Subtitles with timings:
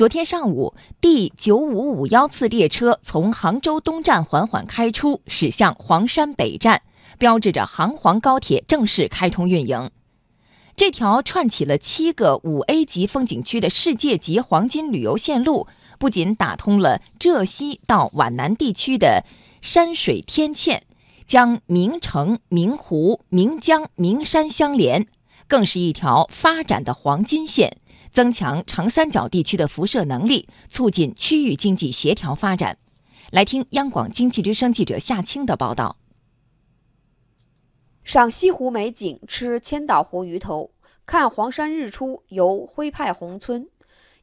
[0.00, 6.80] 昨天上午，第九五五幺次列车从杭州东站缓缓开出，驶向黄山北站，
[7.18, 9.90] 标志着杭黄高铁正式开通运营。
[10.74, 15.66] 这条串起了七个五 A 级风景区的世界级黄金旅游线路，
[15.98, 19.26] 不仅打通了浙西到皖南地区的
[19.60, 20.80] 山水天堑，
[21.26, 25.06] 将名城、名湖、名江、名山相连，
[25.46, 27.76] 更是一条发展的黄金线。
[28.10, 32.78] 增强长三角地区的辐射能力，促进区域经济协调发展。
[33.30, 35.96] 来听央广经济之声记者夏青的报道。
[38.02, 40.72] 赏西湖美景，吃千岛湖鱼头，
[41.06, 43.68] 看黄山日出，游徽派红村，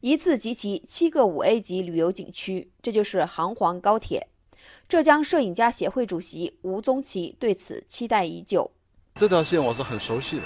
[0.00, 4.28] 一次集齐七个五 A 级旅游景区，这就是杭黄高铁。
[4.86, 8.72] 浙江摄影家协会主席吴宗奇对此期待已久。
[9.14, 10.42] 这条线我是很熟悉的。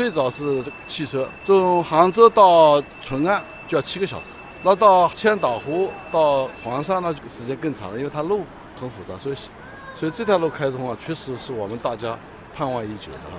[0.00, 8.46] 最早是汽车，从杭州到淳安就要七个小时，那到千岛湖到黄山呢，时间更长了，因为它路
[8.80, 9.36] 很复杂，所以，
[9.92, 12.18] 所以这条路开通啊，确实是我们大家
[12.54, 13.36] 盼望已久的哈。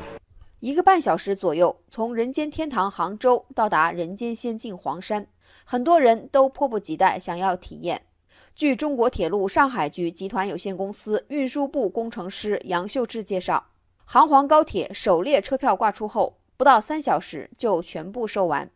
[0.59, 5.25] 一个半小时左右，从人间天堂杭州到达人间仙境黄山，
[5.66, 8.00] 很多人都迫不及待想要体验。
[8.53, 13.66] 据中国铁路上海局集团有限公司运输部工程师杨秀智介绍，
[14.05, 16.38] 杭黄高铁首列车票挂出后。
[16.61, 18.69] 不到三小时就全部售完。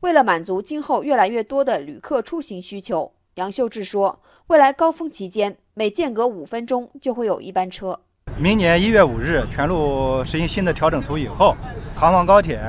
[0.00, 7.98] 为了满足今后越来越多的旅客出行需求，杨秀智说，未来高峰期间每间隔五分钟就会有一班车。
[8.36, 11.56] 明年一月五日全路实行新的调整图以后，
[11.96, 12.60] 杭黄高铁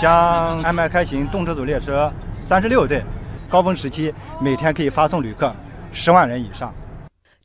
[0.00, 2.08] 将安排开行动车组列车
[2.38, 3.02] 三十六对，
[3.48, 5.52] 高峰时期每天可以发送旅客
[5.92, 6.72] 十万人以上。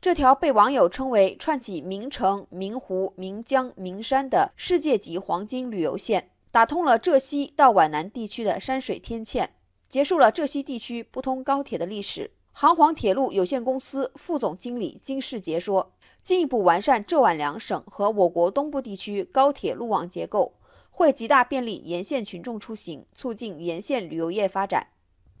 [0.00, 6.28] 这条被网友称为串起名城、名湖、名江、名山的世界级黄金旅游线。
[6.56, 9.46] 打通了浙西到皖南地区的山水天堑，
[9.90, 12.30] 结束了浙西地区不通高铁的历史。
[12.52, 15.92] 杭黄铁路有限公司副总经理金世杰说
[16.24, 20.54] ：“进一步完善浙皖两省和我国东部地区高铁路网结构，
[20.88, 24.86] 会极大便利沿线群众出行，促进沿线旅游业发展。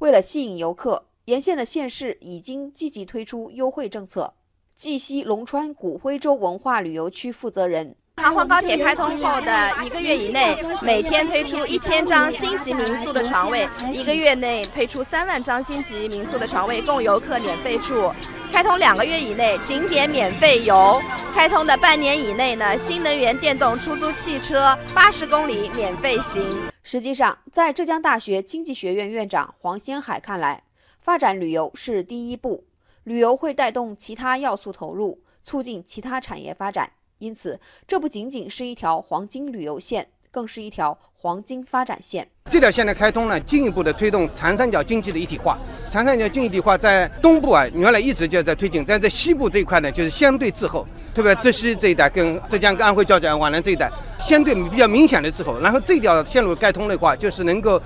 [0.00, 4.34] 为了吸引游客，沿线的县市已经积极推出优惠政策。”
[4.76, 7.96] 绩溪龙川古徽州文化旅游区负责人。
[8.22, 18.10] 杭黄高铁开通后的一个月以内，每天推出一千张星级民宿的床位，一个月内推出三万张星级民宿的床位供游客免费住。
[18.50, 21.00] 开通两个月以内，景点免费游；
[21.34, 26.42] 开通的半年以内呢，新能源电动出租汽车八十公里免费行。
[26.82, 30.64] 实际上，在浙江大学经济学院院长黄先海看来，
[31.00, 32.64] 发展旅游是第一步，
[33.04, 36.90] 旅游会带动其他要素投入，促进其他产业发展。
[37.18, 42.28] 因此，这不仅仅是一条黄金旅游线，更是一条黄金发展线。
[42.50, 45.58] 这条线的开通呢，进一步的推动长三角经济的一体化。
[45.88, 50.86] 长三角经济一体化在东部啊，原来一直就在推进，但在西部这一块呢，就是相对滞后。
[51.14, 55.58] 特别浙西这一带，跟浙江、跟安徽、交界、皖南这一带，相对比较明显的滞后。
[55.60, 57.80] 然后这条线路开通的话，就是能够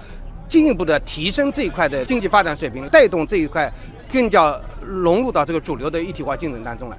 [0.49, 3.73] 进一步的提升这一块的经济发展水平，带动这一块
[4.12, 6.99] 更加融入到这个主流的一体化竞争当中来。